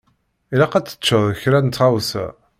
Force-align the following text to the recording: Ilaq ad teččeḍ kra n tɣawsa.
Ilaq 0.53 0.73
ad 0.75 0.85
teččeḍ 0.87 1.23
kra 1.41 1.59
n 1.61 1.67
tɣawsa. 1.69 2.25